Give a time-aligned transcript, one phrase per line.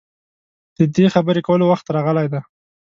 [0.77, 2.41] د دې خبرې کولو وخت راغلی دی.